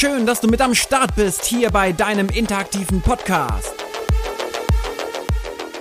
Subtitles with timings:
[0.00, 3.74] Schön, dass du mit am Start bist hier bei deinem interaktiven Podcast.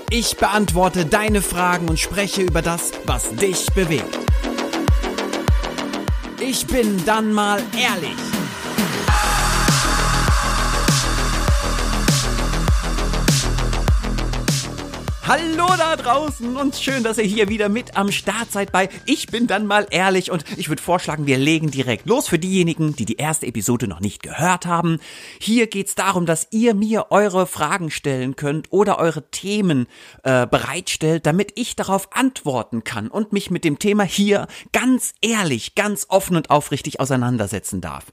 [0.09, 4.19] Ich beantworte deine Fragen und spreche über das, was dich bewegt.
[6.37, 8.17] Ich bin dann mal ehrlich.
[15.29, 19.27] Hallo da draußen und schön, dass ihr hier wieder mit am Start seid bei Ich
[19.27, 23.05] bin dann mal ehrlich und ich würde vorschlagen, wir legen direkt los für diejenigen, die
[23.05, 24.97] die erste Episode noch nicht gehört haben.
[25.39, 29.85] Hier geht's darum, dass ihr mir eure Fragen stellen könnt oder eure Themen
[30.23, 35.75] äh, bereitstellt, damit ich darauf antworten kann und mich mit dem Thema hier ganz ehrlich,
[35.75, 38.05] ganz offen und aufrichtig auseinandersetzen darf.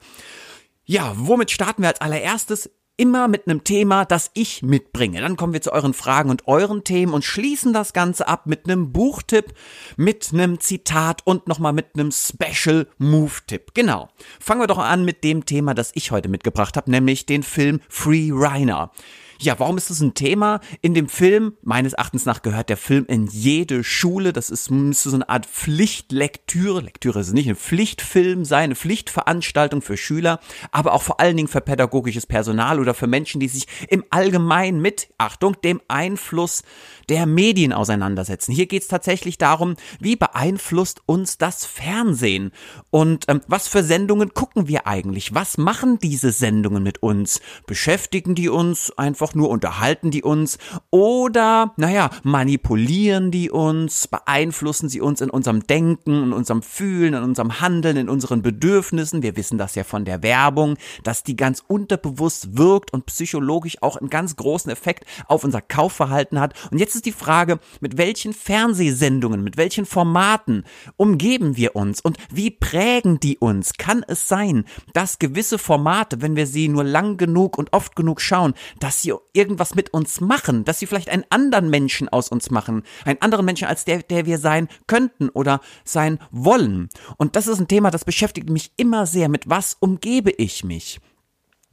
[0.85, 2.69] Ja, womit starten wir als allererstes?
[2.97, 5.21] Immer mit einem Thema, das ich mitbringe.
[5.21, 8.67] Dann kommen wir zu euren Fragen und euren Themen und schließen das Ganze ab mit
[8.67, 9.53] einem Buchtipp,
[9.97, 13.73] mit einem Zitat und nochmal mit einem Special Move Tipp.
[13.75, 14.09] Genau.
[14.41, 17.81] Fangen wir doch an mit dem Thema, das ich heute mitgebracht habe, nämlich den Film
[17.89, 18.91] Free Reiner.
[19.39, 20.61] Ja, warum ist das ein Thema?
[20.81, 24.33] In dem Film, meines Erachtens nach, gehört der Film in jede Schule.
[24.33, 26.81] Das ist, müsste so eine Art Pflichtlektüre.
[26.81, 30.41] Lektüre ist nicht ein Pflichtfilm sein, eine Pflichtveranstaltung für Schüler,
[30.73, 34.81] aber auch vor allen Dingen für pädagogisches Personal oder für Menschen, die sich im Allgemeinen
[34.81, 36.63] mit, Achtung, dem Einfluss
[37.09, 38.53] der Medien auseinandersetzen.
[38.53, 42.53] Hier geht es tatsächlich darum, wie beeinflusst uns das Fernsehen
[42.91, 45.35] und ähm, was für Sendungen gucken wir eigentlich?
[45.35, 47.41] Was machen diese Sendungen mit uns?
[47.67, 50.59] Beschäftigen die uns einfach nur, unterhalten die uns
[50.91, 57.23] oder, naja, manipulieren die uns, beeinflussen sie uns in unserem Denken, in unserem Fühlen, in
[57.23, 59.23] unserem Handeln, in unseren Bedürfnissen?
[59.23, 63.97] Wir wissen das ja von der Werbung, dass die ganz unterbewusst wirkt und psychologisch auch
[63.97, 66.55] einen ganz großen Effekt auf unser Kaufverhalten hat.
[66.71, 70.65] Und jetzt ist die Frage, mit welchen Fernsehsendungen, mit welchen Formaten
[70.97, 73.75] umgeben wir uns und wie prägen die uns?
[73.75, 78.21] Kann es sein, dass gewisse Formate, wenn wir sie nur lang genug und oft genug
[78.21, 82.51] schauen, dass sie irgendwas mit uns machen, dass sie vielleicht einen anderen Menschen aus uns
[82.51, 86.89] machen, einen anderen Menschen als der, der wir sein könnten oder sein wollen?
[87.17, 89.29] Und das ist ein Thema, das beschäftigt mich immer sehr.
[89.29, 91.01] Mit was umgebe ich mich?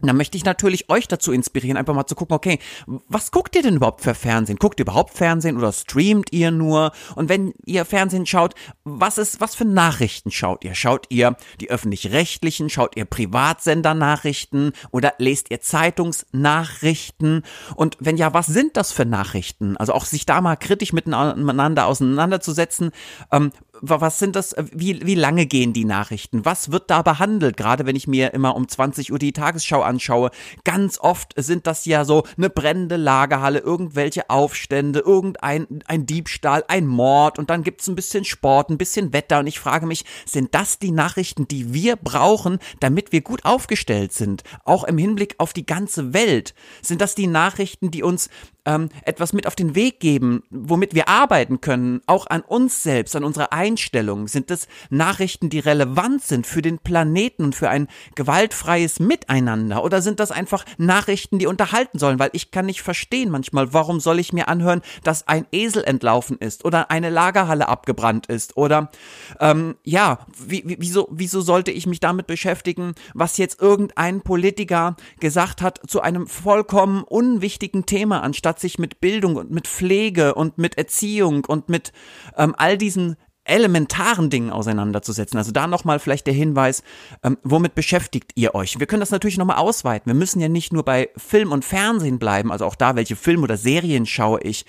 [0.08, 2.59] Dann möchte ich natürlich euch dazu inspirieren, einfach mal zu gucken, okay,
[3.08, 4.58] was guckt ihr denn überhaupt für Fernsehen?
[4.58, 6.91] Guckt ihr überhaupt Fernsehen oder streamt ihr nur?
[7.16, 8.53] Und wenn ihr Fernsehen schaut,
[8.84, 10.75] was ist, was für Nachrichten schaut ihr?
[10.75, 12.69] Schaut ihr die öffentlich-rechtlichen?
[12.69, 14.74] Schaut ihr Privatsender-Nachrichten?
[14.92, 17.44] Oder lest ihr Zeitungsnachrichten?
[17.75, 19.78] Und wenn ja, was sind das für Nachrichten?
[19.78, 22.92] Also auch sich da mal kritisch miteinander auseinanderzusetzen,
[23.31, 23.52] ähm,
[23.85, 26.45] was sind das, wie, wie lange gehen die Nachrichten?
[26.45, 27.57] Was wird da behandelt?
[27.57, 30.31] Gerade wenn ich mir immer um 20 Uhr die Tagesschau anschaue,
[30.63, 36.88] ganz oft sind das ja so eine brennende Lagerhalle, irgendwelche Aufstände, irgendein ein Diebstahl, ein
[36.88, 40.55] Mord und dann gibt's ein bisschen Sport, ein bisschen Wetter und ich frage mich, sind
[40.55, 44.44] das die Nachrichten, die wir brauchen, damit wir gut aufgestellt sind?
[44.63, 46.53] Auch im Hinblick auf die ganze Welt.
[46.81, 48.29] Sind das die Nachrichten, die uns
[48.66, 53.16] ähm, etwas mit auf den Weg geben, womit wir arbeiten können, auch an uns selbst,
[53.16, 54.28] an unsere Einstellung?
[54.28, 59.84] Sind das Nachrichten, die relevant sind für den Planeten und für ein gewaltfreies Miteinander?
[59.84, 62.19] Oder sind das einfach Nachrichten, die unterhalten sollen?
[62.19, 66.38] Weil ich kann nicht verstehen manchmal, warum soll ich mir anhören, dass ein Esel entlaufen
[66.38, 68.91] ist oder eine Lagerhalle abgebrannt ist oder
[69.40, 75.62] ähm, ja, wie, wieso, wieso sollte ich mich damit beschäftigen, was jetzt irgendein Politiker gesagt
[75.62, 80.59] hat zu einem vollkommen unwichtigen Thema, anstatt statt sich mit Bildung und mit Pflege und
[80.59, 81.91] mit Erziehung und mit
[82.38, 83.16] ähm, all diesen
[83.46, 85.38] elementaren Dingen auseinanderzusetzen.
[85.38, 86.84] Also da nochmal vielleicht der Hinweis,
[87.24, 88.80] ähm, womit beschäftigt ihr euch?
[88.80, 90.09] Wir können das natürlich nochmal ausweiten.
[90.09, 93.44] Wir müssen ja nicht nur bei Film und Fernsehen bleiben, also auch da, welche Filme
[93.44, 94.66] oder Serien schaue ich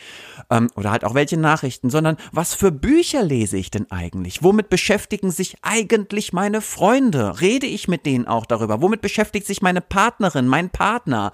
[0.51, 4.43] ähm, oder halt auch welche Nachrichten, sondern was für Bücher lese ich denn eigentlich?
[4.43, 7.41] Womit beschäftigen sich eigentlich meine Freunde?
[7.41, 8.83] Rede ich mit denen auch darüber?
[8.83, 11.33] Womit beschäftigt sich meine Partnerin, mein Partner?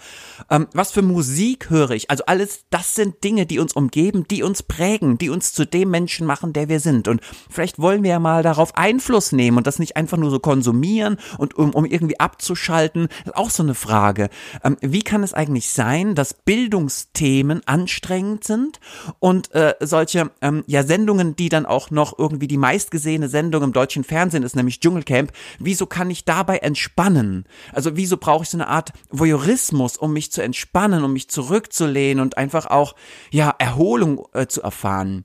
[0.51, 2.11] Ähm, was für Musik höre ich?
[2.11, 5.91] Also alles, das sind Dinge, die uns umgeben, die uns prägen, die uns zu dem
[5.91, 7.09] Menschen machen, der wir sind.
[7.09, 10.38] Und vielleicht wollen wir ja mal darauf Einfluss nehmen und das nicht einfach nur so
[10.38, 13.09] konsumieren und um, um irgendwie abzuschalten.
[13.24, 14.28] Das ist auch so eine Frage.
[14.65, 18.80] Ähm, wie kann es eigentlich sein, dass Bildungsthemen anstrengend sind
[19.18, 23.72] und äh, solche ähm, ja Sendungen, die dann auch noch irgendwie die meistgesehene Sendung im
[23.72, 27.44] deutschen Fernsehen ist, nämlich Dschungelcamp, wieso kann ich dabei entspannen?
[27.72, 32.22] Also wieso brauche ich so eine Art Voyeurismus, um mich zu entspannen, um mich zurückzulehnen
[32.22, 32.94] und einfach auch
[33.30, 35.24] ja Erholung äh, zu erfahren?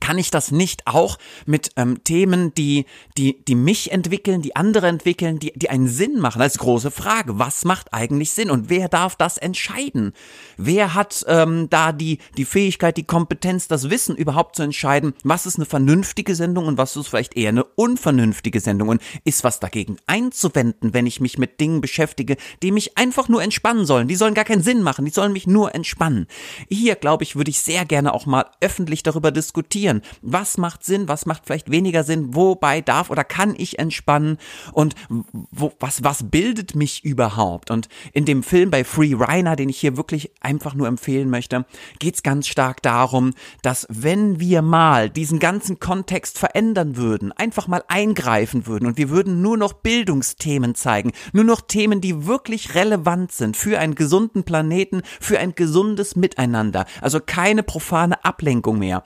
[0.00, 2.86] Kann ich das nicht auch mit ähm, Themen, die,
[3.16, 6.42] die, die mich entwickeln, die andere entwickeln, die, die einen Sinn machen?
[6.42, 7.38] Als große Frage.
[7.38, 10.12] Was macht eigentlich Sinn und wer darf das entscheiden?
[10.56, 15.46] Wer hat ähm, da die, die Fähigkeit, die Kompetenz, das Wissen überhaupt zu entscheiden, was
[15.46, 18.88] ist eine vernünftige Sendung und was ist vielleicht eher eine unvernünftige Sendung?
[18.88, 23.42] Und ist was dagegen einzuwenden, wenn ich mich mit Dingen beschäftige, die mich einfach nur
[23.42, 24.08] entspannen sollen?
[24.08, 26.26] Die sollen gar keinen Sinn machen, die sollen mich nur entspannen.
[26.68, 30.02] Hier, glaube ich, würde ich sehr gerne auch mal öffentlich darüber diskutieren reflektieren.
[30.22, 31.08] Was macht Sinn?
[31.08, 32.34] Was macht vielleicht weniger Sinn?
[32.34, 34.38] Wobei darf oder kann ich entspannen?
[34.72, 34.94] Und
[35.50, 37.70] wo, was, was bildet mich überhaupt?
[37.70, 41.66] Und in dem Film bei Free Reiner, den ich hier wirklich einfach nur empfehlen möchte,
[41.98, 43.32] geht es ganz stark darum,
[43.62, 49.10] dass wenn wir mal diesen ganzen Kontext verändern würden, einfach mal eingreifen würden und wir
[49.10, 54.44] würden nur noch Bildungsthemen zeigen, nur noch Themen, die wirklich relevant sind für einen gesunden
[54.44, 59.04] Planeten, für ein gesundes Miteinander, also keine profane Ablenkung mehr,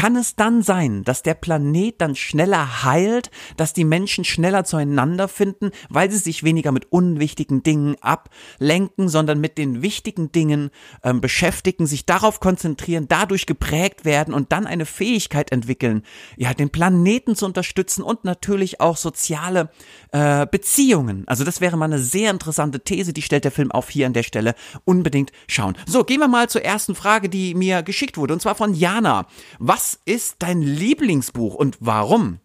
[0.00, 5.28] kann es dann sein, dass der Planet dann schneller heilt, dass die Menschen schneller zueinander
[5.28, 10.70] finden, weil sie sich weniger mit unwichtigen Dingen ablenken, sondern mit den wichtigen Dingen
[11.04, 16.02] ähm, beschäftigen, sich darauf konzentrieren, dadurch geprägt werden und dann eine Fähigkeit entwickeln,
[16.38, 19.68] ja, den Planeten zu unterstützen und natürlich auch soziale
[20.12, 21.24] äh, Beziehungen.
[21.28, 24.14] Also das wäre mal eine sehr interessante These, die stellt der Film auf hier an
[24.14, 24.54] der Stelle.
[24.86, 25.76] Unbedingt schauen.
[25.84, 29.26] So, gehen wir mal zur ersten Frage, die mir geschickt wurde, und zwar von Jana.
[29.58, 32.40] Was ist dein Lieblingsbuch und warum?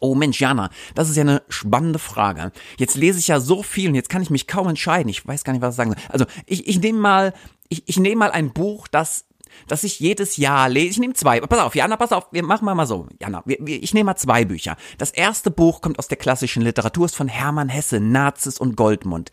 [0.00, 2.52] Oh Mensch, Jana, das ist ja eine spannende Frage.
[2.78, 5.08] Jetzt lese ich ja so viel und jetzt kann ich mich kaum entscheiden.
[5.08, 6.02] Ich weiß gar nicht, was ich sagen soll.
[6.08, 7.34] Also ich, ich nehme mal,
[7.68, 9.24] ich, ich nehme mal ein Buch, das
[9.66, 10.88] dass ich jedes Jahr lese.
[10.88, 11.40] Ich nehme zwei.
[11.40, 13.06] Pass auf, Jana, pass auf, wir machen mal so.
[13.20, 14.76] Jana, wir, wir, ich nehme mal zwei Bücher.
[14.98, 19.30] Das erste Buch kommt aus der klassischen Literatur, ist von Hermann Hesse, Nazis und Goldmund.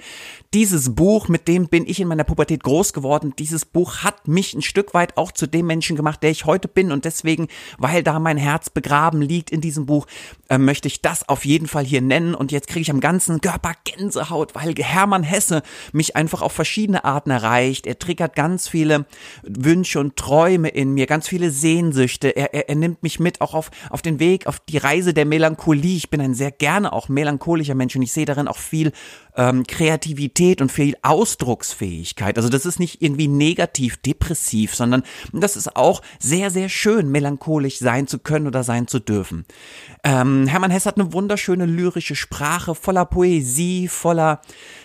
[0.53, 3.33] Dieses Buch, mit dem bin ich in meiner Pubertät groß geworden.
[3.37, 6.67] Dieses Buch hat mich ein Stück weit auch zu dem Menschen gemacht, der ich heute
[6.67, 6.91] bin.
[6.91, 7.47] Und deswegen,
[7.77, 10.07] weil da mein Herz begraben liegt in diesem Buch,
[10.49, 12.35] äh, möchte ich das auf jeden Fall hier nennen.
[12.35, 17.03] Und jetzt kriege ich am ganzen Körper Gänsehaut, weil Hermann Hesse mich einfach auf verschiedene
[17.03, 17.87] Arten erreicht.
[17.87, 19.05] Er triggert ganz viele
[19.43, 22.35] Wünsche und Träume in mir, ganz viele Sehnsüchte.
[22.35, 25.25] Er, er, er nimmt mich mit auch auf, auf den Weg, auf die Reise der
[25.25, 25.97] Melancholie.
[25.97, 28.91] Ich bin ein sehr gerne auch melancholischer Mensch und ich sehe darin auch viel
[29.35, 32.37] ähm, Kreativität und viel Ausdrucksfähigkeit.
[32.37, 35.03] Also das ist nicht irgendwie negativ, depressiv, sondern
[35.33, 39.45] das ist auch sehr, sehr schön, melancholisch sein zu können oder sein zu dürfen.
[40.03, 44.41] Ähm, Hermann Hess hat eine wunderschöne lyrische Sprache, voller Poesie, voller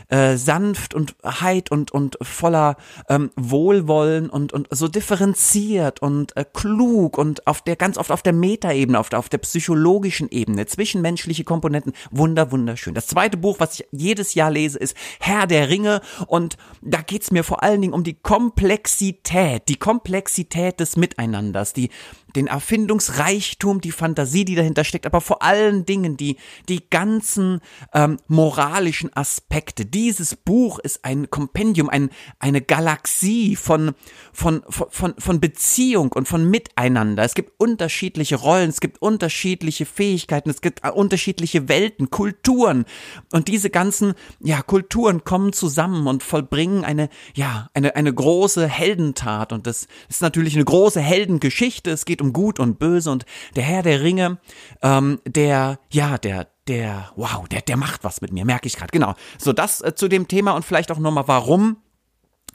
[0.08, 2.76] äh, Sanft und Heid und, und voller
[3.08, 8.22] ähm, Wohlwollen und, und so differenziert und äh, klug und auf der ganz oft auf
[8.22, 12.94] der Metaebene, auf der, auf der psychologischen Ebene, zwischenmenschliche Komponenten, wunder, wunderschön.
[12.94, 16.00] Das zweite Buch, was ich jedes Jahr lese, ist Herr der Ringe.
[16.26, 21.90] Und da geht's mir vor allen Dingen um die Komplexität, die Komplexität des Miteinanders, die
[22.36, 26.36] den Erfindungsreichtum, die Fantasie, die dahinter steckt, aber vor allen Dingen die,
[26.68, 27.60] die ganzen
[27.94, 29.84] ähm, moralischen Aspekte.
[29.86, 33.92] Dieses Buch ist ein Kompendium, ein, eine Galaxie von,
[34.32, 37.24] von, von, von Beziehung und von Miteinander.
[37.24, 42.84] Es gibt unterschiedliche Rollen, es gibt unterschiedliche Fähigkeiten, es gibt äh, unterschiedliche Welten, Kulturen.
[43.32, 49.52] Und diese ganzen, ja, Kulturen kommen zusammen und vollbringen eine, ja, eine, eine große Heldentat.
[49.52, 51.90] Und das ist natürlich eine große Heldengeschichte.
[51.90, 53.26] Es geht um Gut und Böse und
[53.56, 54.38] der Herr der Ringe,
[54.82, 58.92] ähm, der, ja, der, der, wow, der, der macht was mit mir, merke ich gerade.
[58.92, 59.14] Genau.
[59.38, 61.76] So, das äh, zu dem Thema und vielleicht auch nochmal, warum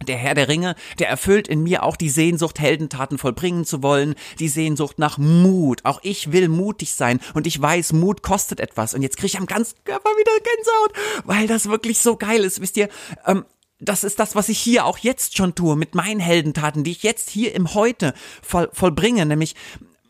[0.08, 4.16] der Herr der Ringe, der erfüllt in mir auch die Sehnsucht, Heldentaten vollbringen zu wollen,
[4.40, 5.86] die Sehnsucht nach Mut.
[5.86, 8.94] Auch ich will mutig sein und ich weiß, Mut kostet etwas.
[8.94, 12.62] Und jetzt kriege ich am ganzen Körper wieder Gänsehaut, weil das wirklich so geil ist.
[12.62, 12.90] Wisst ihr,
[13.26, 13.46] ähm,
[13.80, 17.04] das ist das, was ich hier auch jetzt schon tue, mit meinen Heldentaten, die ich
[17.04, 19.56] jetzt hier im Heute voll, vollbringe, nämlich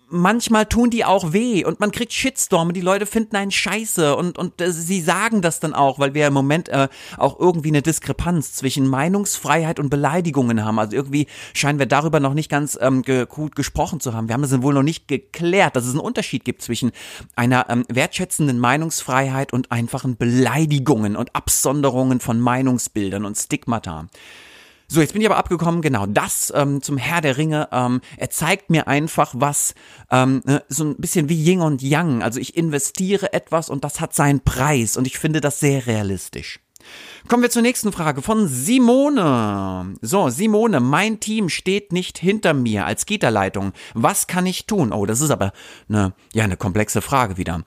[0.10, 4.16] manchmal tun die auch weh und man kriegt Shitstorm und die Leute finden einen scheiße
[4.16, 7.70] und, und äh, sie sagen das dann auch, weil wir im Moment äh, auch irgendwie
[7.70, 10.80] eine Diskrepanz zwischen Meinungsfreiheit und Beleidigungen haben.
[10.80, 14.28] Also irgendwie scheinen wir darüber noch nicht ganz ähm, ge gut gesprochen zu haben.
[14.28, 16.92] Wir haben das wohl noch nicht geklärt, dass es einen Unterschied gibt zwischen
[17.36, 24.08] einer ähm, wertschätzenden Meinungsfreiheit und einfachen Beleidigungen und Absonderungen von Meinungsbildern und Stigmata.
[24.88, 27.68] So, jetzt bin ich aber abgekommen, genau das ähm, zum Herr der Ringe.
[27.72, 29.74] Ähm, er zeigt mir einfach was,
[30.12, 32.22] ähm, ne, so ein bisschen wie Yin und Yang.
[32.22, 36.60] Also ich investiere etwas und das hat seinen Preis und ich finde das sehr realistisch.
[37.28, 39.96] Kommen wir zur nächsten Frage von Simone.
[40.02, 43.74] So, Simone, mein Team steht nicht hinter mir als Gitterleitung.
[43.96, 44.94] Was kann ich tun?
[44.94, 45.52] Oh, das ist aber
[45.90, 47.64] eine, ja, eine komplexe Frage wieder.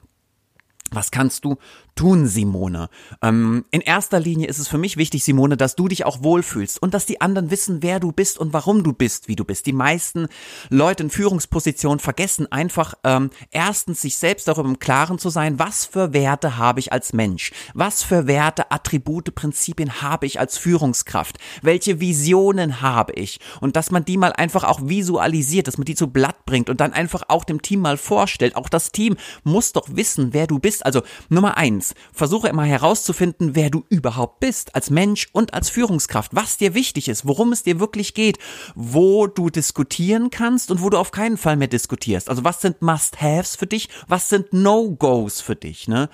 [0.90, 1.56] Was kannst du
[1.98, 2.88] tun, Simone.
[3.22, 6.80] Ähm, in erster Linie ist es für mich wichtig, Simone, dass du dich auch wohlfühlst
[6.80, 9.66] und dass die anderen wissen, wer du bist und warum du bist, wie du bist.
[9.66, 10.28] Die meisten
[10.70, 15.86] Leute in Führungspositionen vergessen einfach ähm, erstens sich selbst darüber im Klaren zu sein, was
[15.86, 21.38] für Werte habe ich als Mensch, was für Werte, Attribute, Prinzipien habe ich als Führungskraft,
[21.62, 25.96] welche Visionen habe ich und dass man die mal einfach auch visualisiert, dass man die
[25.96, 28.54] zu Blatt bringt und dann einfach auch dem Team mal vorstellt.
[28.54, 30.86] Auch das Team muss doch wissen, wer du bist.
[30.86, 36.34] Also Nummer eins, versuche immer herauszufinden, wer du überhaupt bist, als Mensch und als Führungskraft,
[36.34, 38.38] was dir wichtig ist, worum es dir wirklich geht,
[38.74, 42.28] wo du diskutieren kannst und wo du auf keinen Fall mehr diskutierst.
[42.28, 46.08] Also was sind Must-Haves für dich, was sind No-Gos für dich, ne?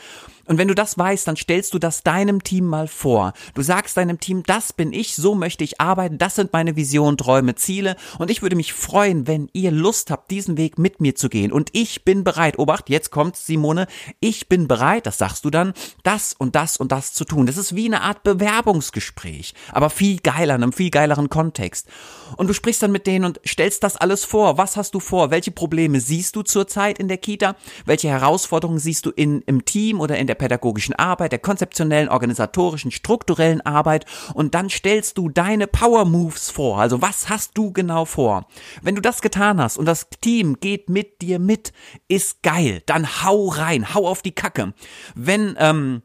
[0.46, 3.32] Und wenn du das weißt, dann stellst du das deinem Team mal vor.
[3.54, 7.16] Du sagst deinem Team, das bin ich, so möchte ich arbeiten, das sind meine Visionen,
[7.16, 7.96] Träume, Ziele.
[8.18, 11.52] Und ich würde mich freuen, wenn ihr Lust habt, diesen Weg mit mir zu gehen.
[11.52, 13.86] Und ich bin bereit, Obacht, jetzt kommt Simone,
[14.20, 15.72] ich bin bereit, das sagst du dann,
[16.02, 17.46] das und das und das zu tun.
[17.46, 21.88] Das ist wie eine Art Bewerbungsgespräch, aber viel geiler, in einem viel geileren Kontext.
[22.36, 24.58] Und du sprichst dann mit denen und stellst das alles vor.
[24.58, 25.30] Was hast du vor?
[25.30, 27.56] Welche Probleme siehst du zurzeit in der Kita?
[27.84, 32.08] Welche Herausforderungen siehst du in, im Team oder in der der pädagogischen Arbeit, der konzeptionellen,
[32.08, 36.80] organisatorischen, strukturellen Arbeit und dann stellst du deine Power Moves vor.
[36.80, 38.46] Also was hast du genau vor?
[38.82, 41.72] Wenn du das getan hast und das Team geht mit dir mit,
[42.08, 42.82] ist geil.
[42.86, 44.74] Dann hau rein, hau auf die Kacke.
[45.14, 46.02] Wenn ähm,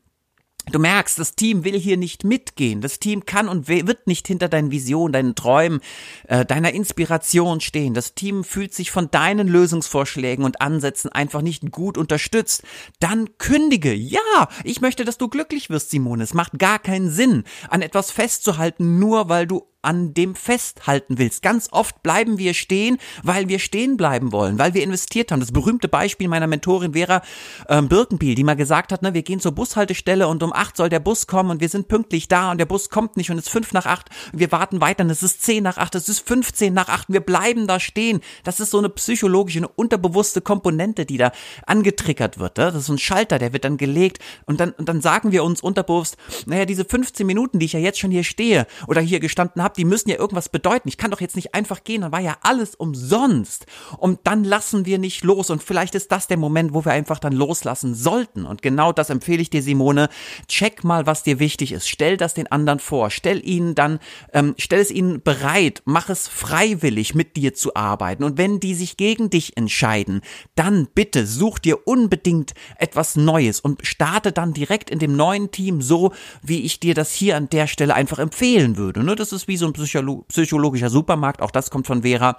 [0.72, 2.82] Du merkst, das Team will hier nicht mitgehen.
[2.82, 5.82] Das Team kann und wird nicht hinter deinen Visionen, deinen Träumen,
[6.28, 7.94] äh, deiner Inspiration stehen.
[7.94, 12.64] Das Team fühlt sich von deinen Lösungsvorschlägen und Ansätzen einfach nicht gut unterstützt.
[13.00, 13.94] Dann kündige.
[13.94, 16.24] Ja, ich möchte, dass du glücklich wirst, Simone.
[16.24, 21.42] Es macht gar keinen Sinn, an etwas festzuhalten, nur weil du an dem festhalten willst.
[21.42, 25.40] Ganz oft bleiben wir stehen, weil wir stehen bleiben wollen, weil wir investiert haben.
[25.40, 27.22] Das berühmte Beispiel meiner Mentorin Vera
[27.70, 30.90] ähm, Birkenbiel, die mal gesagt hat, ne, wir gehen zur Bushaltestelle und um acht soll
[30.90, 33.46] der Bus kommen und wir sind pünktlich da und der Bus kommt nicht und es
[33.46, 34.10] ist fünf nach acht.
[34.34, 37.08] Wir warten weiter und es ist zehn nach acht, es ist fünfzehn nach acht.
[37.08, 38.20] Wir bleiben da stehen.
[38.44, 41.32] Das ist so eine psychologische, eine unterbewusste Komponente, die da
[41.66, 42.58] angetriggert wird.
[42.58, 42.66] Ne?
[42.66, 45.46] Das ist so ein Schalter, der wird dann gelegt und dann, und dann sagen wir
[45.46, 49.22] uns unterbewusst, naja, diese 15 Minuten, die ich ja jetzt schon hier stehe oder hier
[49.22, 50.90] gestanden habe, habe, die müssen ja irgendwas bedeuten.
[50.90, 53.66] Ich kann doch jetzt nicht einfach gehen, dann war ja alles umsonst.
[53.98, 55.50] Und dann lassen wir nicht los.
[55.50, 58.46] Und vielleicht ist das der Moment, wo wir einfach dann loslassen sollten.
[58.46, 60.10] Und genau das empfehle ich dir, Simone.
[60.48, 61.88] Check mal, was dir wichtig ist.
[61.88, 63.10] Stell das den anderen vor.
[63.12, 64.00] Stell ihnen dann,
[64.34, 65.82] ähm, stell es ihnen bereit.
[65.86, 68.24] Mach es freiwillig, mit dir zu arbeiten.
[68.24, 70.22] Und wenn die sich gegen dich entscheiden,
[70.56, 75.82] dann bitte such dir unbedingt etwas Neues und starte dann direkt in dem neuen Team
[75.82, 76.12] so,
[76.42, 79.04] wie ich dir das hier an der Stelle einfach empfehlen würde.
[79.04, 79.16] Ne?
[79.16, 82.38] Das ist wie so ein Psycholo psychologischer Supermarkt, auch das kommt von Vera.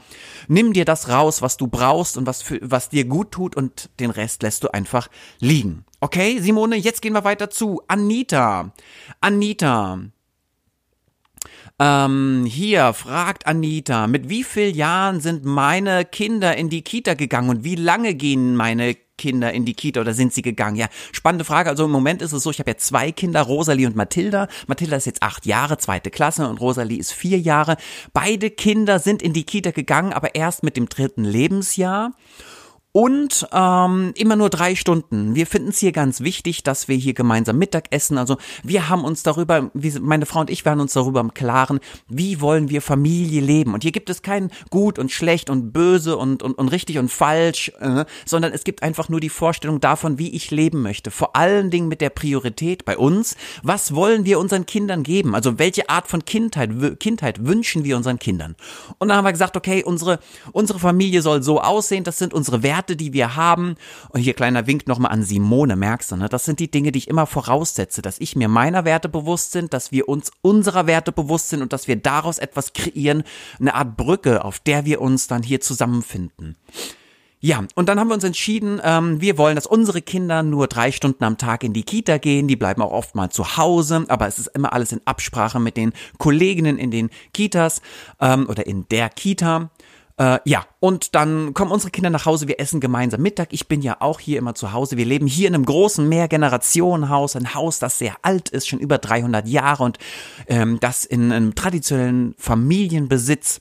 [0.48, 3.90] Nimm dir das raus, was du brauchst und was, für, was dir gut tut und
[4.00, 5.08] den Rest lässt du einfach
[5.38, 5.84] liegen.
[6.00, 8.72] Okay, Simone, jetzt gehen wir weiter zu Anita.
[9.20, 10.00] Anita.
[11.82, 17.48] Ähm, hier fragt Anita, mit wie vielen Jahren sind meine Kinder in die Kita gegangen
[17.48, 20.76] und wie lange gehen meine Kinder in die Kita oder sind sie gegangen?
[20.76, 21.70] Ja, spannende Frage.
[21.70, 24.48] Also im Moment ist es so, ich habe ja zwei Kinder, Rosalie und Mathilda.
[24.66, 27.78] Mathilda ist jetzt acht Jahre, zweite Klasse und Rosalie ist vier Jahre.
[28.12, 32.12] Beide Kinder sind in die Kita gegangen, aber erst mit dem dritten Lebensjahr
[32.92, 35.36] und ähm, immer nur drei Stunden.
[35.36, 38.18] Wir finden es hier ganz wichtig, dass wir hier gemeinsam Mittag essen.
[38.18, 41.78] Also wir haben uns darüber, wie meine Frau und ich waren uns darüber im Klaren,
[42.08, 43.74] wie wollen wir Familie leben.
[43.74, 47.10] Und hier gibt es kein gut und schlecht und böse und, und, und richtig und
[47.10, 51.12] falsch, äh, sondern es gibt einfach nur die Vorstellung davon, wie ich leben möchte.
[51.12, 55.36] Vor allen Dingen mit der Priorität bei uns, was wollen wir unseren Kindern geben?
[55.36, 58.56] Also welche Art von Kindheit, Kindheit wünschen wir unseren Kindern?
[58.98, 60.18] Und dann haben wir gesagt, okay, unsere,
[60.50, 63.74] unsere Familie soll so aussehen, das sind unsere Werte Werte, die wir haben.
[64.08, 66.30] Und hier kleiner Wink nochmal an Simone, merkst du, ne?
[66.30, 69.74] Das sind die Dinge, die ich immer voraussetze, dass ich mir meiner Werte bewusst sind,
[69.74, 73.22] dass wir uns unserer Werte bewusst sind und dass wir daraus etwas kreieren,
[73.58, 76.56] eine Art Brücke, auf der wir uns dann hier zusammenfinden.
[77.42, 80.90] Ja, und dann haben wir uns entschieden, ähm, wir wollen, dass unsere Kinder nur drei
[80.90, 82.48] Stunden am Tag in die Kita gehen.
[82.48, 85.76] Die bleiben auch oft mal zu Hause, aber es ist immer alles in Absprache mit
[85.76, 87.82] den Kolleginnen in den Kitas
[88.20, 89.70] ähm, oder in der Kita.
[90.20, 93.54] Äh, ja, und dann kommen unsere Kinder nach Hause, wir essen gemeinsam Mittag.
[93.54, 94.98] Ich bin ja auch hier immer zu Hause.
[94.98, 98.98] Wir leben hier in einem großen Mehrgenerationenhaus, ein Haus, das sehr alt ist, schon über
[98.98, 99.98] 300 Jahre und
[100.46, 103.60] ähm, das in einem traditionellen Familienbesitz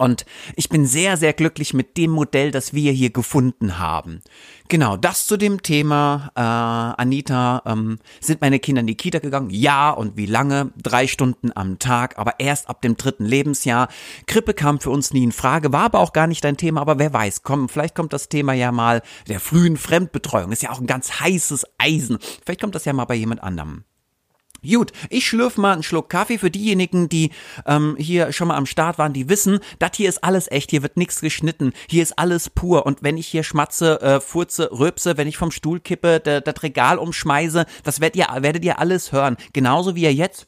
[0.00, 0.24] Und
[0.56, 4.22] ich bin sehr, sehr glücklich mit dem Modell, das wir hier gefunden haben.
[4.68, 6.30] Genau, das zu dem Thema.
[6.34, 9.50] Äh, Anita, ähm, sind meine Kinder in die Kita gegangen?
[9.50, 10.72] Ja, und wie lange?
[10.82, 13.88] Drei Stunden am Tag, aber erst ab dem dritten Lebensjahr.
[14.26, 16.98] Krippe kam für uns nie in Frage, war aber auch gar nicht dein Thema, aber
[16.98, 20.50] wer weiß, komm, vielleicht kommt das Thema ja mal der frühen Fremdbetreuung.
[20.50, 22.16] Ist ja auch ein ganz heißes Eisen.
[22.42, 23.84] Vielleicht kommt das ja mal bei jemand anderem.
[24.62, 27.30] Gut, ich schlürf mal einen Schluck Kaffee für diejenigen, die
[27.66, 30.82] ähm, hier schon mal am Start waren, die wissen, das hier ist alles echt, hier
[30.82, 35.16] wird nichts geschnitten, hier ist alles pur und wenn ich hier schmatze, äh, furze, röpse,
[35.16, 39.36] wenn ich vom Stuhl kippe, das Regal umschmeiße, das werdet ihr, werdet ihr alles hören.
[39.52, 40.46] Genauso wie ihr jetzt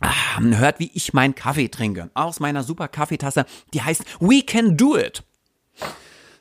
[0.00, 2.10] ah, hört, wie ich meinen Kaffee trinke.
[2.14, 5.22] Aus meiner super Kaffeetasse, die heißt We Can Do It.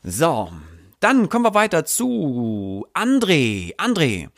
[0.03, 0.51] So,
[0.99, 3.75] dann kommen wir weiter zu André.
[3.77, 4.29] André,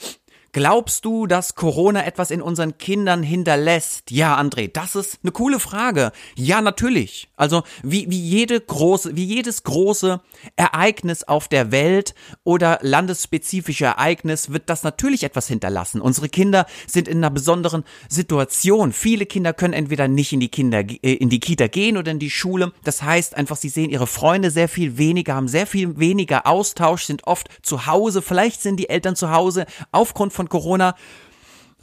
[0.53, 4.11] Glaubst du, dass Corona etwas in unseren Kindern hinterlässt?
[4.11, 6.11] Ja, André, das ist eine coole Frage.
[6.35, 7.29] Ja, natürlich.
[7.37, 10.19] Also wie, wie jede große, wie jedes große
[10.57, 16.01] Ereignis auf der Welt oder landesspezifische Ereignis wird das natürlich etwas hinterlassen.
[16.01, 18.91] Unsere Kinder sind in einer besonderen Situation.
[18.91, 22.19] Viele Kinder können entweder nicht in die Kinder, äh, in die Kita gehen oder in
[22.19, 22.73] die Schule.
[22.83, 27.05] Das heißt einfach, sie sehen ihre Freunde sehr viel weniger, haben sehr viel weniger Austausch,
[27.05, 28.21] sind oft zu Hause.
[28.21, 30.95] Vielleicht sind die Eltern zu Hause aufgrund von von Corona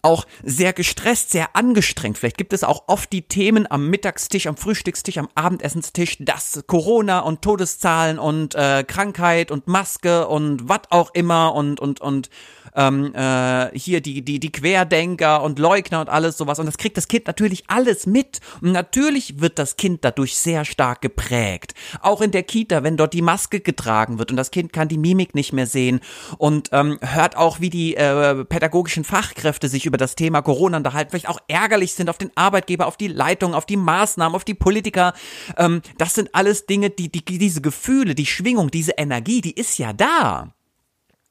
[0.03, 2.19] auch sehr gestresst, sehr angestrengt.
[2.19, 7.21] Vielleicht gibt es auch oft die Themen am Mittagstisch, am Frühstückstisch, am Abendessenstisch, das Corona
[7.21, 12.31] und Todeszahlen und äh, Krankheit und Maske und was auch immer und und und
[12.79, 16.59] ähm, äh, hier die, die, die Querdenker und Leugner und alles sowas.
[16.59, 18.41] Und das kriegt das Kind natürlich alles mit.
[18.61, 21.75] Und natürlich wird das Kind dadurch sehr stark geprägt.
[22.01, 24.99] Auch in der Kita, wenn dort die Maske getragen wird und das Kind kann die
[24.99, 26.01] Mimik nicht mehr sehen
[26.39, 31.11] und ähm, hört auch, wie die äh, pädagogischen Fachkräfte sich über das Thema Corona unterhalten,
[31.11, 34.55] vielleicht auch ärgerlich sind auf den Arbeitgeber, auf die Leitung, auf die Maßnahmen, auf die
[34.55, 35.13] Politiker.
[35.57, 39.79] Ähm, das sind alles Dinge, die, die diese Gefühle, die Schwingung, diese Energie, die ist
[39.79, 40.55] ja da.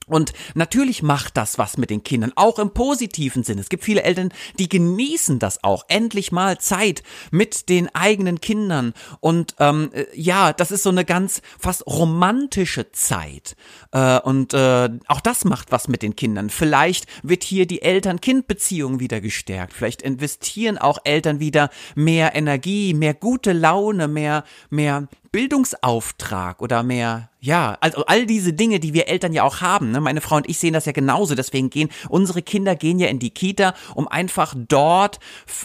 [0.08, 3.60] Und natürlich macht das was mit den Kindern, auch im positiven Sinn.
[3.60, 8.94] Es gibt viele Eltern, die genießen das auch, endlich mal Zeit mit den eigenen Kindern.
[9.20, 13.58] Und ähm, äh, ja, das ist so eine ganz fast romantische Zeit.
[13.92, 16.50] Äh, und äh, auch das macht was mit den Kindern.
[16.50, 19.74] Vielleicht wird hier die Eltern-Kind-Beziehung wieder gestärkt.
[19.74, 27.30] Vielleicht investieren auch Eltern wieder mehr Energie, mehr gute Laune, mehr, mehr Bildungsauftrag oder mehr,
[27.40, 29.92] ja, also all diese Dinge, die wir Eltern ja auch haben.
[29.92, 30.02] Ne?
[30.02, 31.36] Meine Frau und ich sehen das ja genauso.
[31.36, 35.20] Deswegen gehen unsere Kinder gehen ja in die Kita, um einfach dort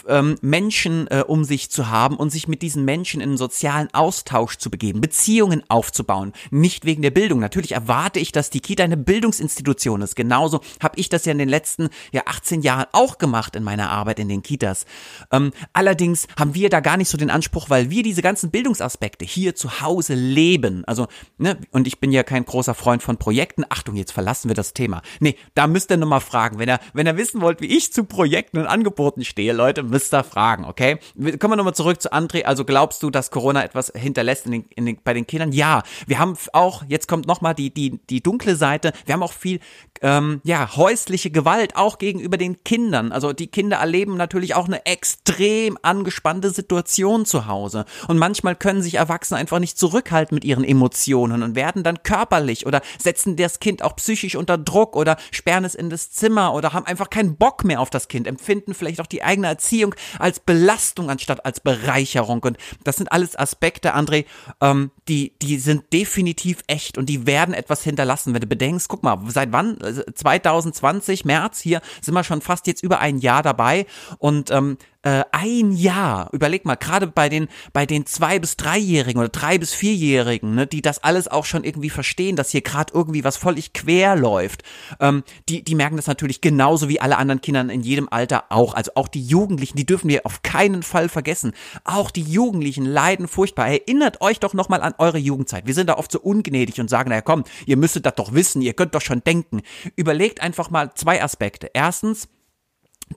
[0.07, 3.91] ähm, Menschen äh, um sich zu haben und sich mit diesen Menschen in einen sozialen
[3.93, 6.33] Austausch zu begeben, Beziehungen aufzubauen.
[6.51, 7.39] Nicht wegen der Bildung.
[7.39, 10.15] Natürlich erwarte ich, dass die Kita eine Bildungsinstitution ist.
[10.15, 13.89] Genauso habe ich das ja in den letzten ja 18 Jahren auch gemacht in meiner
[13.89, 14.85] Arbeit in den Kitas.
[15.31, 19.25] Ähm, allerdings haben wir da gar nicht so den Anspruch, weil wir diese ganzen Bildungsaspekte
[19.25, 20.83] hier zu Hause leben.
[20.85, 23.63] Also, ne, und ich bin ja kein großer Freund von Projekten.
[23.69, 25.01] Achtung, jetzt verlassen wir das Thema.
[25.19, 26.59] Nee, da müsst ihr nochmal fragen.
[26.59, 30.13] Wenn ihr, wenn ihr wissen wollt, wie ich zu Projekten und Angeboten stehe, Leute, müsst
[30.13, 30.99] ihr fragen, okay?
[31.15, 32.43] Kommen wir nochmal zurück zu André.
[32.43, 35.51] Also glaubst du, dass Corona etwas hinterlässt in den, in den, bei den Kindern?
[35.51, 38.93] Ja, wir haben auch, jetzt kommt nochmal die, die, die dunkle Seite.
[39.05, 39.59] Wir haben auch viel,
[40.01, 43.11] ähm, ja, häusliche Gewalt auch gegenüber den Kindern.
[43.11, 47.85] Also die Kinder erleben natürlich auch eine extrem angespannte Situation zu Hause.
[48.07, 52.65] Und manchmal können sich Erwachsene einfach nicht zurückhalten mit ihren Emotionen und werden dann körperlich
[52.65, 56.73] oder setzen das Kind auch psychisch unter Druck oder sperren es in das Zimmer oder
[56.73, 60.39] haben einfach keinen Bock mehr auf das Kind, empfinden vielleicht auch die eigene Erziehung als
[60.39, 62.43] Belastung anstatt als Bereicherung.
[62.43, 64.25] Und das sind alles Aspekte, André,
[64.61, 68.33] ähm, die, die sind definitiv echt und die werden etwas hinterlassen.
[68.33, 69.77] Wenn du bedenkst, guck mal, seit wann?
[69.83, 73.85] 2020, März, hier sind wir schon fast jetzt über ein Jahr dabei.
[74.17, 79.19] Und ähm, äh, ein Jahr, überleg mal, gerade bei den, bei den zwei bis dreijährigen
[79.19, 82.93] oder drei bis vierjährigen, ne, die das alles auch schon irgendwie verstehen, dass hier gerade
[82.93, 84.63] irgendwie was völlig quer läuft,
[84.99, 88.73] ähm, die, die merken das natürlich genauso wie alle anderen Kinder in jedem Alter auch.
[88.73, 91.51] Also auch die Jugendlichen, die dürfen wir auf keinen Fall vergessen.
[91.83, 93.67] Auch die Jugendlichen leiden furchtbar.
[93.67, 95.67] Erinnert euch doch nochmal an eure Jugendzeit.
[95.67, 98.61] Wir sind da oft so ungnädig und sagen, naja komm, ihr müsstet das doch wissen,
[98.61, 99.61] ihr könnt doch schon denken.
[99.95, 101.69] Überlegt einfach mal zwei Aspekte.
[101.73, 102.29] Erstens,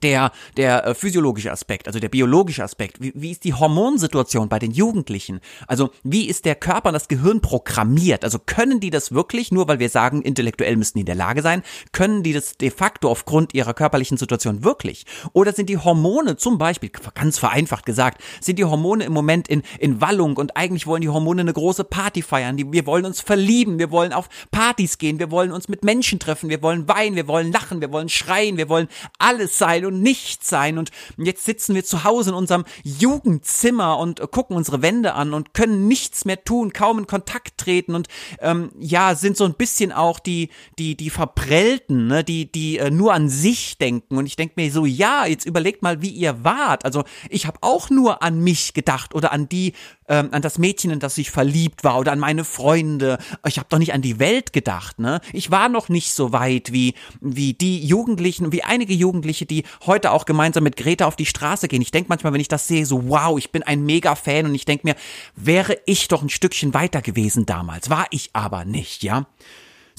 [0.03, 4.59] der, der äh, physiologische Aspekt, also der biologische Aspekt, wie, wie ist die Hormonsituation bei
[4.59, 5.39] den Jugendlichen?
[5.67, 8.23] Also wie ist der Körper und das Gehirn programmiert?
[8.23, 11.41] Also können die das wirklich, nur weil wir sagen, intellektuell müssten die in der Lage
[11.41, 15.05] sein, können die das de facto aufgrund ihrer körperlichen Situation wirklich?
[15.33, 19.63] Oder sind die Hormone zum Beispiel, ganz vereinfacht gesagt, sind die Hormone im Moment in,
[19.79, 23.21] in Wallung und eigentlich wollen die Hormone eine große Party feiern, die, wir wollen uns
[23.21, 27.15] verlieben, wir wollen auf Partys gehen, wir wollen uns mit Menschen treffen, wir wollen weinen,
[27.15, 31.45] wir wollen lachen, wir wollen schreien, wir wollen alles sein und nichts sein und jetzt
[31.45, 36.25] sitzen wir zu Hause in unserem Jugendzimmer und gucken unsere Wände an und können nichts
[36.25, 38.07] mehr tun, kaum in Kontakt treten und
[38.39, 42.91] ähm, ja, sind so ein bisschen auch die, die, die Verprellten, ne, die, die äh,
[42.91, 46.43] nur an sich denken und ich denke mir so, ja, jetzt überlegt mal, wie ihr
[46.43, 46.85] wart.
[46.85, 49.73] Also ich habe auch nur an mich gedacht oder an die
[50.07, 53.17] ähm, an das Mädchen, in das ich verliebt war oder an meine Freunde.
[53.45, 55.21] Ich habe doch nicht an die Welt gedacht, ne?
[55.33, 60.11] Ich war noch nicht so weit wie wie die Jugendlichen, wie einige Jugendliche, die heute
[60.11, 61.81] auch gemeinsam mit Greta auf die Straße gehen.
[61.81, 64.55] Ich denke manchmal, wenn ich das sehe, so wow, ich bin ein mega Fan und
[64.55, 64.95] ich denke mir,
[65.35, 67.89] wäre ich doch ein Stückchen weiter gewesen damals.
[67.89, 69.27] War ich aber nicht, ja?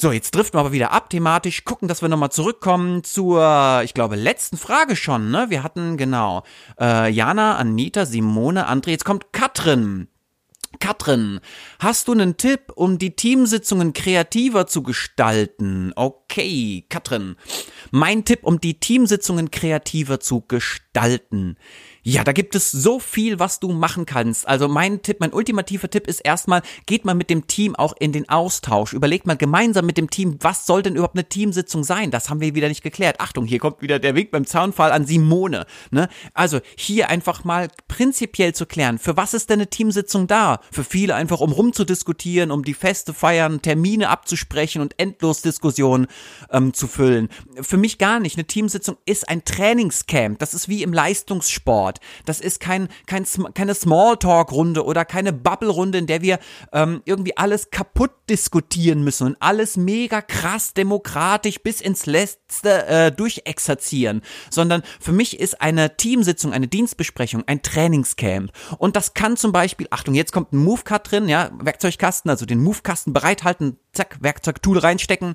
[0.00, 3.94] So, jetzt driften wir aber wieder ab thematisch, gucken, dass wir nochmal zurückkommen zur, ich
[3.94, 5.46] glaube, letzten Frage schon, ne?
[5.48, 6.44] Wir hatten, genau,
[6.80, 10.06] äh, Jana, Anita, Simone, André, jetzt kommt Katrin.
[10.78, 11.40] Katrin,
[11.80, 15.92] hast du einen Tipp, um die Teamsitzungen kreativer zu gestalten?
[15.96, 17.34] Okay, Katrin.
[17.90, 21.56] Mein Tipp, um die Teamsitzungen kreativer zu gestalten.
[22.02, 24.46] Ja, da gibt es so viel, was du machen kannst.
[24.46, 28.12] Also mein Tipp, mein ultimativer Tipp ist erstmal, geht mal mit dem Team auch in
[28.12, 28.92] den Austausch.
[28.92, 32.10] Überlegt mal gemeinsam mit dem Team, was soll denn überhaupt eine Teamsitzung sein?
[32.10, 33.20] Das haben wir wieder nicht geklärt.
[33.20, 35.66] Achtung, hier kommt wieder der Weg beim Zaunfall an Simone.
[35.90, 36.08] Ne?
[36.34, 40.60] Also hier einfach mal prinzipiell zu klären, für was ist denn eine Teamsitzung da?
[40.70, 46.06] Für viele einfach, um rumzudiskutieren, um die Feste feiern, Termine abzusprechen und endlos Diskussionen
[46.50, 47.28] ähm, zu füllen.
[47.60, 48.36] Für mich gar nicht.
[48.36, 50.38] Eine Teamsitzung ist ein Trainingscamp.
[50.38, 51.87] Das ist wie im Leistungssport.
[52.24, 53.24] Das ist kein, kein,
[53.54, 56.38] keine Smalltalk-Runde oder keine Bubble-Runde, in der wir
[56.72, 63.12] ähm, irgendwie alles kaputt diskutieren müssen und alles mega krass demokratisch bis ins Letzte äh,
[63.12, 68.52] durchexerzieren, sondern für mich ist eine Teamsitzung, eine Dienstbesprechung, ein Trainingscamp.
[68.78, 72.62] Und das kann zum Beispiel, Achtung, jetzt kommt ein Move-Cut drin, ja, Werkzeugkasten, also den
[72.62, 75.34] Move-Kasten bereithalten, zack, Werkzeugtool reinstecken.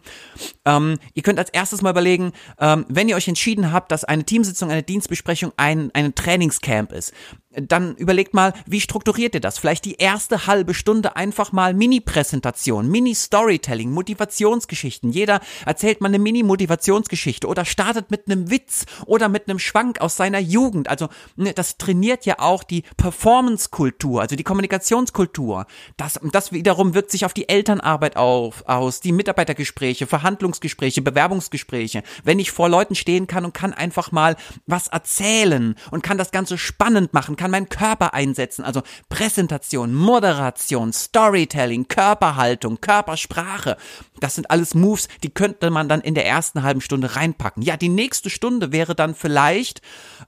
[0.65, 4.23] Ähm, ihr könnt als erstes mal überlegen, ähm, wenn ihr euch entschieden habt, dass eine
[4.23, 7.13] Teamsitzung, eine Dienstbesprechung ein, ein Trainingscamp ist,
[7.55, 9.57] dann überlegt mal, wie strukturiert ihr das?
[9.57, 15.11] Vielleicht die erste halbe Stunde einfach mal Mini-Präsentation, Mini-Storytelling, Motivationsgeschichten.
[15.11, 20.15] Jeder erzählt mal eine Mini-Motivationsgeschichte oder startet mit einem Witz oder mit einem Schwank aus
[20.15, 20.87] seiner Jugend.
[20.87, 25.65] Also ne, das trainiert ja auch die Performance-Kultur, also die Kommunikationskultur.
[25.97, 32.03] Das, das wiederum wirkt sich auf die Elternarbeit auf, aus, die Mitarbeitergespräche, Verhandlungsgespräche, Bewerbungsgespräche.
[32.23, 34.35] Wenn ich vor Leuten stehen kann und kann einfach mal
[34.65, 40.93] was erzählen und kann das Ganze spannend machen, kann meinen Körper einsetzen, also Präsentation, Moderation,
[40.93, 43.75] Storytelling, Körperhaltung, Körpersprache.
[44.21, 47.61] Das sind alles Moves, die könnte man dann in der ersten halben Stunde reinpacken.
[47.61, 49.81] Ja, die nächste Stunde wäre dann vielleicht,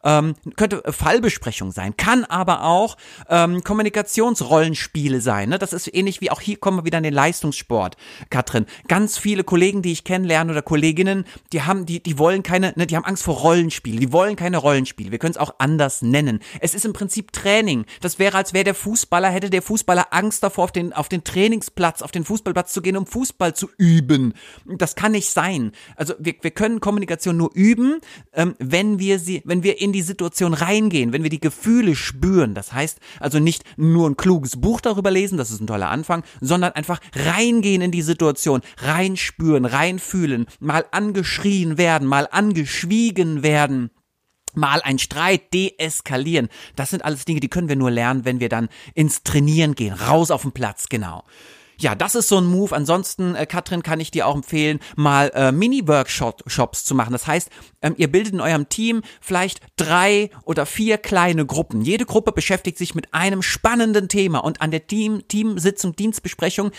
[0.03, 2.97] ähm, könnte Fallbesprechung sein, kann aber auch
[3.29, 5.47] ähm, Kommunikationsrollenspiele sein.
[5.47, 5.57] Ne?
[5.57, 7.95] Das ist ähnlich wie auch hier kommen wir wieder in den Leistungssport,
[8.29, 8.65] Katrin.
[8.89, 11.23] Ganz viele Kollegen, die ich kennenlerne oder Kolleginnen,
[11.53, 14.57] die haben, die, die wollen keine, ne, die haben Angst vor Rollenspielen, die wollen keine
[14.57, 15.11] Rollenspiele.
[15.11, 16.41] Wir können es auch anders nennen.
[16.59, 17.85] Es ist im Prinzip Training.
[18.01, 21.23] Das wäre, als wäre der Fußballer, hätte der Fußballer Angst davor, auf den, auf den
[21.23, 24.33] Trainingsplatz, auf den Fußballplatz zu gehen, um Fußball zu üben.
[24.65, 25.71] Das kann nicht sein.
[25.95, 27.99] Also wir, wir können Kommunikation nur üben,
[28.33, 32.53] ähm, wenn wir sie, wenn wir in die Situation reingehen, wenn wir die Gefühle spüren.
[32.53, 36.23] Das heißt also nicht nur ein kluges Buch darüber lesen, das ist ein toller Anfang,
[36.41, 43.91] sondern einfach reingehen in die Situation, reinspüren, reinfühlen, mal angeschrien werden, mal angeschwiegen werden
[44.57, 46.49] mal ein Streit deeskalieren.
[46.75, 49.93] Das sind alles Dinge, die können wir nur lernen, wenn wir dann ins Trainieren gehen,
[49.93, 51.23] raus auf den Platz, genau.
[51.77, 52.75] Ja, das ist so ein Move.
[52.75, 57.11] Ansonsten, äh, Katrin, kann ich dir auch empfehlen, mal äh, Mini-Workshops zu machen.
[57.11, 57.49] Das heißt,
[57.81, 61.81] ähm, ihr bildet in eurem Team vielleicht drei oder vier kleine Gruppen.
[61.81, 66.71] Jede Gruppe beschäftigt sich mit einem spannenden Thema und an der Team Teamsitzung, Dienstbesprechung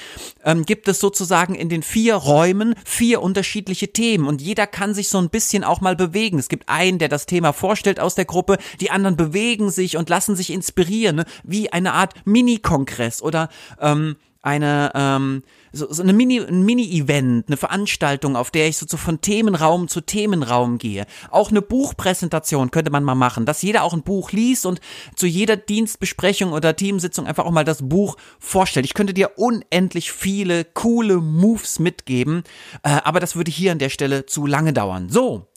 [0.44, 5.08] ähm, gibt es sozusagen in den vier Räumen vier unterschiedliche Themen und jeder kann sich
[5.08, 6.38] so ein bisschen auch mal bewegen.
[6.38, 10.08] Es gibt einen, der das Thema vorstellt aus der Gruppe, die anderen bewegen sich und
[10.08, 11.24] lassen sich inspirieren, ne?
[11.44, 13.48] wie eine Art Mini-Kongress oder
[13.80, 18.86] ähm, eine ähm, so, so eine Mini ein Mini-Event, eine Veranstaltung, auf der ich so,
[18.88, 21.04] so von Themenraum zu Themenraum gehe.
[21.30, 24.80] Auch eine Buchpräsentation könnte man mal machen, dass jeder auch ein Buch liest und
[25.16, 28.86] zu jeder Dienstbesprechung oder Teamsitzung einfach auch mal das Buch vorstellt.
[28.86, 32.44] Ich könnte dir unendlich viele coole Moves mitgeben,
[32.84, 35.08] äh, aber das würde hier an der Stelle zu lange dauern.
[35.10, 35.48] So,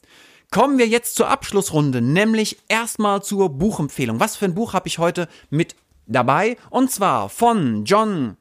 [0.52, 4.18] Kommen wir jetzt zur Abschlussrunde, nämlich erstmal zur Buchempfehlung.
[4.18, 5.76] Was für ein Buch habe ich heute mit
[6.08, 6.56] dabei?
[6.70, 8.36] Und zwar von John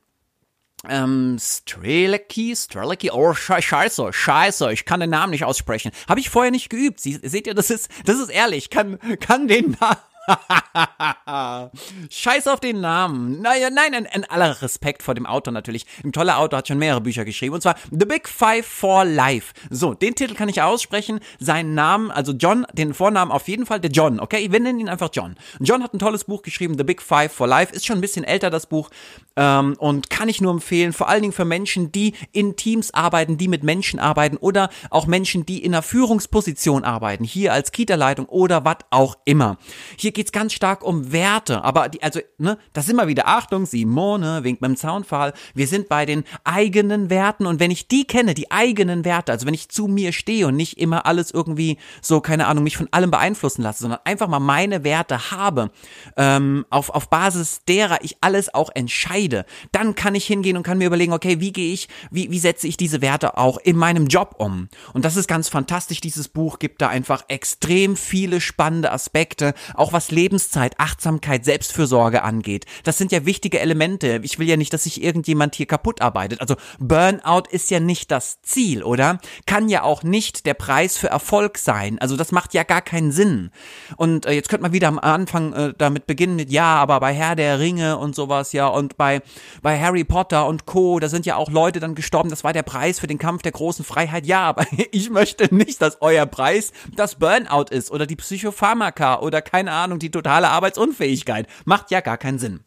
[0.88, 5.92] ähm, Strelecki, Strelecki, oh scheiße, scheiße, ich kann den Namen nicht aussprechen.
[6.08, 7.00] Habe ich vorher nicht geübt.
[7.00, 9.98] Sie, seht ihr, das ist, das ist ehrlich, kann, kann den Namen
[12.10, 13.42] Scheiß auf den Namen.
[13.42, 15.86] Naja, nein, ein, ein aller Respekt vor dem Autor natürlich.
[16.04, 17.56] Ein toller Autor hat schon mehrere Bücher geschrieben.
[17.56, 19.54] Und zwar The Big Five for Life.
[19.70, 21.20] So, den Titel kann ich aussprechen.
[21.40, 24.52] Seinen Namen, also John, den Vornamen auf jeden Fall, der John, okay?
[24.52, 25.36] Wir nennen ihn einfach John.
[25.60, 27.74] John hat ein tolles Buch geschrieben, The Big Five for Life.
[27.74, 28.90] Ist schon ein bisschen älter, das Buch.
[29.36, 33.38] Ähm, und kann ich nur empfehlen, vor allen Dingen für Menschen, die in Teams arbeiten,
[33.38, 37.24] die mit Menschen arbeiten oder auch Menschen, die in einer Führungsposition arbeiten.
[37.24, 39.58] Hier als Kita-Leitung oder was auch immer.
[39.98, 43.66] Hier geht's ganz stark um Werte, aber die, also, ne, das ist immer wieder, Achtung,
[43.66, 47.46] Simone winkt beim Zaunpfahl, wir sind bei den eigenen Werten.
[47.46, 50.58] Und wenn ich die kenne, die eigenen Werte, also wenn ich zu mir stehe und
[50.58, 54.42] nicht immer alles irgendwie so, keine Ahnung, mich von allem beeinflussen lasse, sondern einfach mal
[54.42, 55.72] meine Werte habe,
[56.18, 60.80] ähm, auf, auf Basis derer ich alles auch entscheide, dann kann ich hingehen und kann
[60.80, 64.08] mir überlegen, okay, wie gehe ich, wie, wie setze ich diese Werte auch in meinem
[64.08, 64.68] Job um?
[64.92, 69.94] Und das ist ganz fantastisch, dieses Buch gibt da einfach extrem viele spannende Aspekte, auch
[69.94, 72.66] was Lebenszeit, Achtsamkeit, Selbstfürsorge angeht.
[72.84, 74.20] Das sind ja wichtige Elemente.
[74.24, 76.42] Ich will ja nicht, dass sich irgendjemand hier kaputt arbeitet.
[76.42, 79.20] Also Burnout ist ja nicht das Ziel, oder?
[79.46, 82.00] Kann ja auch nicht der Preis für Erfolg sein.
[82.00, 83.52] Also das macht ja gar keinen Sinn.
[83.98, 87.14] Und äh, jetzt könnte man wieder am Anfang äh, damit beginnen mit, ja, aber bei
[87.14, 89.22] Herr der Ringe und sowas, ja, und bei,
[89.62, 92.64] bei Harry Potter und Co., da sind ja auch Leute dann gestorben, das war der
[92.64, 94.26] Preis für den Kampf der großen Freiheit.
[94.26, 99.42] Ja, aber ich möchte nicht, dass euer Preis das Burnout ist oder die Psychopharmaka oder
[99.42, 101.48] keine Ahnung, die totale Arbeitsunfähigkeit.
[101.66, 102.60] Macht ja gar keinen Sinn.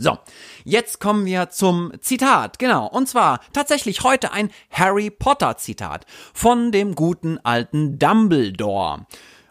[0.00, 0.16] So,
[0.62, 2.86] jetzt kommen wir zum Zitat, genau.
[2.86, 9.06] Und zwar tatsächlich heute ein Harry Potter Zitat von dem guten alten Dumbledore.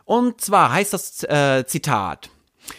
[0.05, 2.29] Und zwar heißt das äh, Zitat,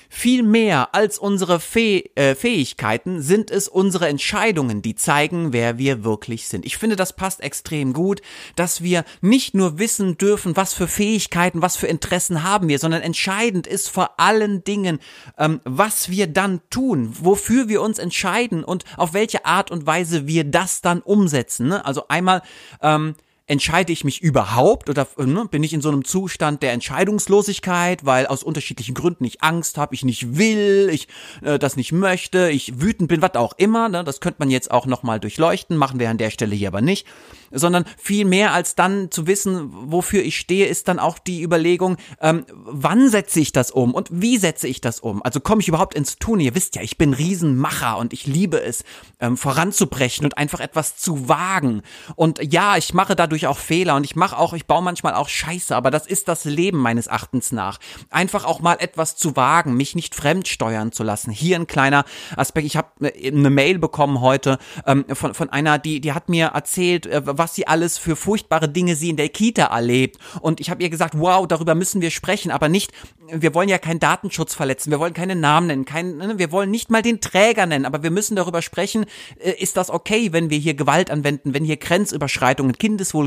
[0.08, 6.04] viel mehr als unsere Fäh äh, Fähigkeiten sind es unsere Entscheidungen, die zeigen, wer wir
[6.04, 6.64] wirklich sind.
[6.66, 8.20] Ich finde, das passt extrem gut,
[8.56, 13.02] dass wir nicht nur wissen dürfen, was für Fähigkeiten, was für Interessen haben wir, sondern
[13.02, 14.98] entscheidend ist vor allen Dingen,
[15.38, 20.26] ähm, was wir dann tun, wofür wir uns entscheiden und auf welche Art und Weise
[20.26, 21.68] wir das dann umsetzen.
[21.68, 21.84] Ne?
[21.84, 22.42] Also einmal
[22.82, 23.14] ähm,
[23.48, 28.26] entscheide ich mich überhaupt oder ne, bin ich in so einem Zustand der Entscheidungslosigkeit, weil
[28.26, 31.08] aus unterschiedlichen Gründen ich Angst habe, ich nicht will, ich
[31.42, 33.88] äh, das nicht möchte, ich wütend bin, was auch immer.
[33.88, 36.82] Ne, das könnte man jetzt auch nochmal durchleuchten, machen wir an der Stelle hier aber
[36.82, 37.06] nicht
[37.50, 41.96] sondern viel mehr als dann zu wissen, wofür ich stehe, ist dann auch die Überlegung,
[42.20, 45.22] ähm, wann setze ich das um und wie setze ich das um?
[45.22, 46.40] Also komme ich überhaupt ins Tun?
[46.40, 48.84] Ihr wisst ja, ich bin Riesenmacher und ich liebe es,
[49.20, 51.82] ähm, voranzubrechen und einfach etwas zu wagen.
[52.16, 55.28] Und ja, ich mache dadurch auch Fehler und ich mache auch, ich baue manchmal auch
[55.28, 57.78] Scheiße, aber das ist das Leben meines Erachtens nach.
[58.10, 61.30] Einfach auch mal etwas zu wagen, mich nicht fremdsteuern zu lassen.
[61.30, 62.04] Hier ein kleiner
[62.36, 62.66] Aspekt.
[62.66, 66.46] Ich habe äh, eine Mail bekommen heute ähm, von, von einer, die, die hat mir
[66.48, 70.18] erzählt, äh, was sie alles für furchtbare Dinge sie in der Kita erlebt.
[70.40, 72.92] Und ich habe ihr gesagt, wow, darüber müssen wir sprechen, aber nicht,
[73.30, 76.70] wir wollen ja keinen Datenschutz verletzen, wir wollen keine Namen nennen, kein, ne, wir wollen
[76.70, 79.06] nicht mal den Träger nennen, aber wir müssen darüber sprechen,
[79.38, 82.74] äh, ist das okay, wenn wir hier Gewalt anwenden, wenn hier Grenzüberschreitungen,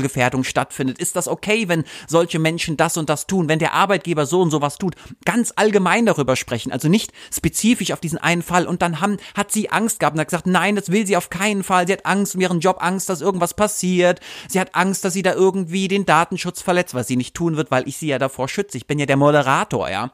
[0.02, 4.26] Kindeswohlgefährdung stattfindet, ist das okay, wenn solche Menschen das und das tun, wenn der Arbeitgeber
[4.26, 8.66] so und sowas tut, ganz allgemein darüber sprechen, also nicht spezifisch auf diesen einen Fall
[8.66, 11.30] und dann haben, hat sie Angst gehabt und hat gesagt, nein, das will sie auf
[11.30, 14.20] keinen Fall, sie hat Angst um ihren Job, Angst, dass irgendwas passiert.
[14.48, 17.70] Sie hat Angst, dass sie da irgendwie den Datenschutz verletzt, was sie nicht tun wird,
[17.70, 18.76] weil ich sie ja davor schütze.
[18.76, 20.10] Ich bin ja der Moderator, ja.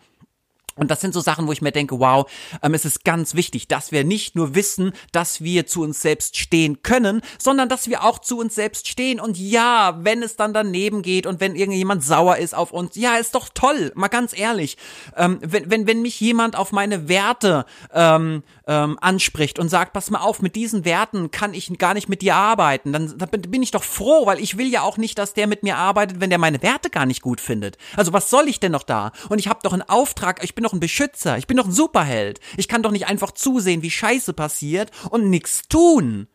[0.79, 2.31] Und das sind so Sachen, wo ich mir denke, wow,
[2.63, 6.37] ähm, es ist ganz wichtig, dass wir nicht nur wissen, dass wir zu uns selbst
[6.37, 9.21] stehen können, sondern dass wir auch zu uns selbst stehen.
[9.21, 13.17] Und ja, wenn es dann daneben geht und wenn irgendjemand sauer ist auf uns, ja,
[13.17, 14.77] ist doch toll, mal ganz ehrlich.
[15.17, 20.11] Ähm, wenn, wenn, wenn mich jemand auf meine Werte ähm, ähm, anspricht und sagt, pass
[20.11, 23.63] mal auf, mit diesen Werten kann ich gar nicht mit dir arbeiten, dann, dann bin
[23.63, 26.31] ich doch froh, weil ich will ja auch nicht, dass der mit mir arbeitet, wenn
[26.31, 27.79] der meine Werte gar nicht gut findet.
[27.97, 29.13] Also was soll ich denn noch da?
[29.31, 31.73] Und ich habe doch einen Auftrag, ich bin doch ein Beschützer, ich bin doch ein
[31.73, 32.41] Superheld.
[32.57, 36.29] Ich kann doch nicht einfach zusehen, wie Scheiße passiert und nichts tun.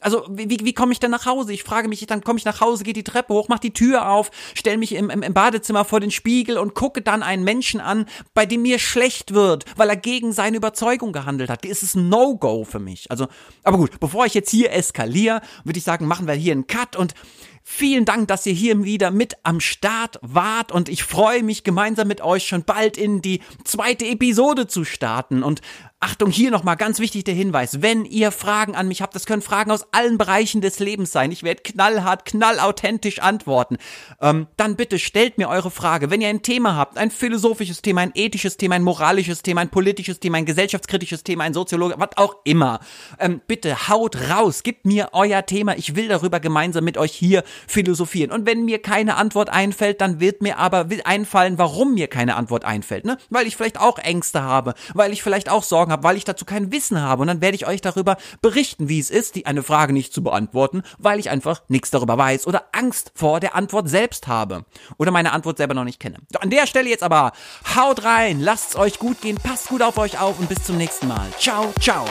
[0.00, 1.52] Also wie, wie, komme ich denn nach Hause?
[1.52, 4.08] Ich frage mich, dann komme ich nach Hause, gehe die Treppe hoch, mach die Tür
[4.08, 7.80] auf, stell mich im, im, im Badezimmer vor den Spiegel und gucke dann einen Menschen
[7.80, 11.64] an, bei dem mir schlecht wird, weil er gegen seine Überzeugung gehandelt hat.
[11.64, 13.10] Ist ein No-Go für mich.
[13.10, 13.28] Also,
[13.62, 16.96] aber gut, bevor ich jetzt hier eskaliere, würde ich sagen, machen wir hier einen Cut
[16.96, 17.14] und
[17.62, 22.08] Vielen Dank, dass ihr hier wieder mit am Start wart und ich freue mich gemeinsam
[22.08, 25.60] mit euch schon bald in die zweite Episode zu starten und
[26.02, 27.82] Achtung, hier nochmal ganz wichtig der Hinweis.
[27.82, 31.30] Wenn ihr Fragen an mich habt, das können Fragen aus allen Bereichen des Lebens sein.
[31.30, 33.76] Ich werde knallhart, knallauthentisch antworten.
[34.18, 36.10] Ähm, dann bitte stellt mir eure Frage.
[36.10, 39.68] Wenn ihr ein Thema habt, ein philosophisches Thema, ein ethisches Thema, ein moralisches Thema, ein
[39.68, 42.80] politisches Thema, ein gesellschaftskritisches Thema, ein Soziologe, was auch immer.
[43.18, 45.76] Ähm, bitte haut raus, gebt mir euer Thema.
[45.76, 48.30] Ich will darüber gemeinsam mit euch hier philosophieren.
[48.30, 52.64] Und wenn mir keine Antwort einfällt, dann wird mir aber einfallen, warum mir keine Antwort
[52.64, 53.04] einfällt.
[53.04, 53.18] Ne?
[53.28, 56.44] Weil ich vielleicht auch Ängste habe, weil ich vielleicht auch Sorgen habe, weil ich dazu
[56.44, 57.22] kein Wissen habe.
[57.22, 60.22] Und dann werde ich euch darüber berichten, wie es ist, die eine Frage nicht zu
[60.22, 64.64] beantworten, weil ich einfach nichts darüber weiß oder Angst vor der Antwort selbst habe
[64.98, 66.18] oder meine Antwort selber noch nicht kenne.
[66.38, 67.32] An der Stelle jetzt aber
[67.76, 71.08] haut rein, lasst's euch gut gehen, passt gut auf euch auf und bis zum nächsten
[71.08, 71.26] Mal.
[71.38, 72.06] Ciao, ciao.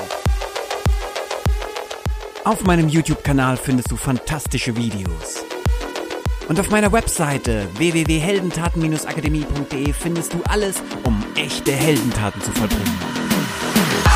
[2.44, 5.46] Auf meinem YouTube-Kanal findest du fantastische Videos.
[6.48, 13.19] Und auf meiner Webseite www.heldentaten-akademie.de findest du alles, um echte Heldentaten zu vollbringen.
[13.80, 14.09] Mm-hmm.